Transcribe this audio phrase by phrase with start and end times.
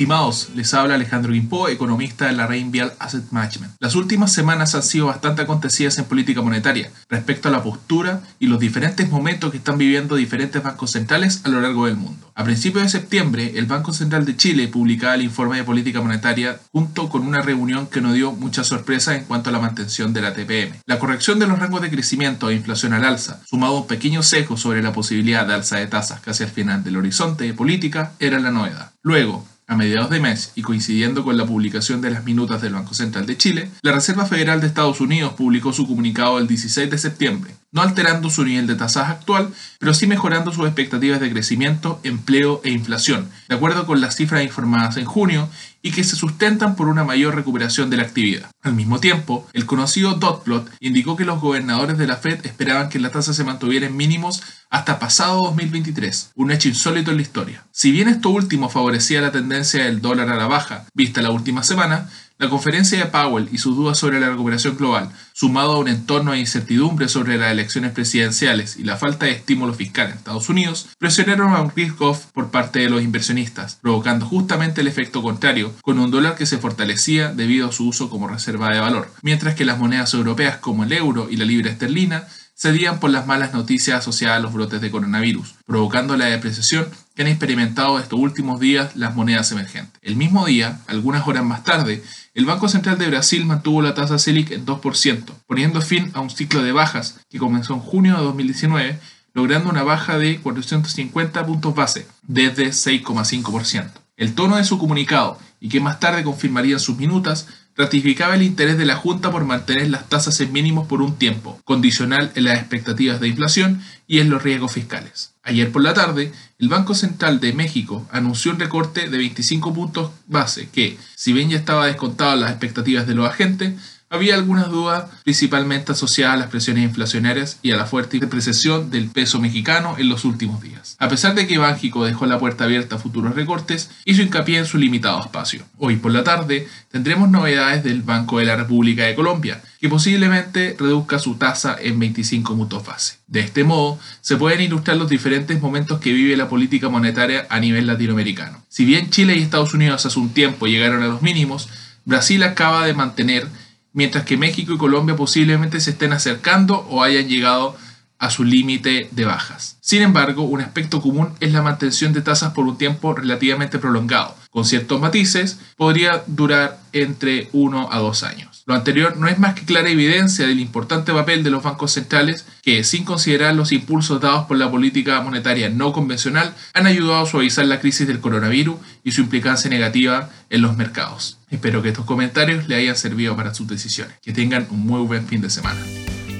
[0.00, 3.74] Estimados, les habla Alejandro Guimpo, economista de la Vial Asset Management.
[3.80, 8.46] Las últimas semanas han sido bastante acontecidas en política monetaria respecto a la postura y
[8.46, 12.32] los diferentes momentos que están viviendo diferentes bancos centrales a lo largo del mundo.
[12.34, 16.58] A principios de septiembre, el Banco Central de Chile publicaba el informe de política monetaria
[16.72, 20.22] junto con una reunión que no dio mucha sorpresa en cuanto a la mantención de
[20.22, 20.80] la TPM.
[20.86, 24.22] La corrección de los rangos de crecimiento e inflación al alza, sumado a un pequeño
[24.22, 28.12] seco sobre la posibilidad de alza de tasas casi al final del horizonte de política,
[28.18, 28.92] era la novedad.
[29.02, 32.92] Luego, a mediados de mes y coincidiendo con la publicación de las minutas del Banco
[32.92, 36.98] Central de Chile, la Reserva Federal de Estados Unidos publicó su comunicado el 16 de
[36.98, 42.00] septiembre, no alterando su nivel de tasas actual, pero sí mejorando sus expectativas de crecimiento,
[42.02, 45.48] empleo e inflación, de acuerdo con las cifras informadas en junio
[45.82, 48.50] y que se sustentan por una mayor recuperación de la actividad.
[48.62, 52.88] Al mismo tiempo, el conocido dot plot indicó que los gobernadores de la Fed esperaban
[52.90, 57.22] que la tasa se mantuviera en mínimos hasta pasado 2023, un hecho insólito en la
[57.22, 57.64] historia.
[57.72, 61.62] Si bien esto último favorecía la tendencia del dólar a la baja, vista la última
[61.62, 62.10] semana,
[62.40, 66.32] la conferencia de Powell y sus dudas sobre la recuperación global, sumado a un entorno
[66.32, 70.88] de incertidumbre sobre las elecciones presidenciales y la falta de estímulo fiscal en Estados Unidos,
[70.98, 75.98] presionaron a un risk-off por parte de los inversionistas, provocando justamente el efecto contrario, con
[75.98, 79.66] un dólar que se fortalecía debido a su uso como reserva de valor, mientras que
[79.66, 82.26] las monedas europeas como el euro y la libra esterlina
[82.60, 87.22] cedían por las malas noticias asociadas a los brotes de coronavirus, provocando la depreciación que
[87.22, 89.98] han experimentado estos últimos días las monedas emergentes.
[90.02, 94.18] El mismo día, algunas horas más tarde, el Banco Central de Brasil mantuvo la tasa
[94.18, 98.24] Selic en 2%, poniendo fin a un ciclo de bajas que comenzó en junio de
[98.24, 99.00] 2019,
[99.32, 103.90] logrando una baja de 450 puntos base, desde 6,5%.
[104.18, 107.48] El tono de su comunicado, y que más tarde confirmarían sus minutas,
[107.80, 111.58] ratificaba el interés de la Junta por mantener las tasas en mínimos por un tiempo,
[111.64, 115.34] condicional en las expectativas de inflación y en los riesgos fiscales.
[115.44, 120.10] Ayer por la tarde, el Banco Central de México anunció un recorte de 25 puntos
[120.26, 123.74] base que, si bien ya estaba descontado las expectativas de los agentes,
[124.10, 129.08] había algunas dudas, principalmente asociadas a las presiones inflacionarias y a la fuerte depreciación del
[129.08, 130.96] peso mexicano en los últimos días.
[130.98, 134.66] A pesar de que Bánjico dejó la puerta abierta a futuros recortes, hizo hincapié en
[134.66, 135.64] su limitado espacio.
[135.78, 140.76] Hoy por la tarde tendremos novedades del Banco de la República de Colombia, que posiblemente
[140.78, 143.18] reduzca su tasa en 25 puntos base.
[143.26, 147.58] De este modo, se pueden ilustrar los diferentes momentos que vive la política monetaria a
[147.60, 148.62] nivel latinoamericano.
[148.68, 151.70] Si bien Chile y Estados Unidos hace un tiempo llegaron a los mínimos,
[152.04, 153.46] Brasil acaba de mantener
[153.92, 157.76] mientras que México y Colombia posiblemente se estén acercando o hayan llegado
[158.18, 159.78] a su límite de bajas.
[159.80, 164.36] Sin embargo, un aspecto común es la mantención de tasas por un tiempo relativamente prolongado.
[164.50, 168.49] Con ciertos matices, podría durar entre 1 a 2 años.
[168.70, 172.46] Lo anterior no es más que clara evidencia del importante papel de los bancos centrales
[172.62, 177.26] que, sin considerar los impulsos dados por la política monetaria no convencional, han ayudado a
[177.26, 181.38] suavizar la crisis del coronavirus y su implicancia negativa en los mercados.
[181.50, 184.14] Espero que estos comentarios le hayan servido para sus decisiones.
[184.22, 185.80] Que tengan un muy buen fin de semana.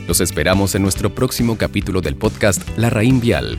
[0.07, 3.59] Los esperamos en nuestro próximo capítulo del podcast La Raín Vial.